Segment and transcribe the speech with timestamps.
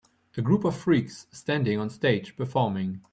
[0.35, 3.01] A group of freaks standing on stage performing.